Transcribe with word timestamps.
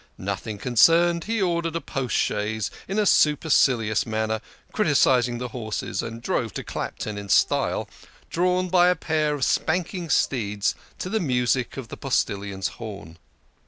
Nothing 0.17 0.57
concerned, 0.57 1.25
he 1.25 1.43
ordered 1.43 1.75
a 1.75 1.79
post 1.79 2.15
chaise 2.17 2.71
in 2.87 2.97
a 2.97 3.05
supercilious 3.05 4.03
manner, 4.03 4.41
criticising 4.73 5.37
the 5.37 5.49
horses, 5.49 6.01
and 6.01 6.23
drove 6.23 6.55
to 6.55 6.63
Clapton 6.63 7.19
in 7.19 7.29
style, 7.29 7.87
drawn 8.27 8.67
by 8.67 8.87
a 8.87 8.95
pair 8.95 9.35
of 9.35 9.45
spanking 9.45 10.09
steeds, 10.09 10.73
to 10.97 11.07
the 11.07 11.19
music 11.19 11.77
of 11.77 11.89
the 11.89 11.97
postillion's 11.97 12.67
horn. 12.81 13.19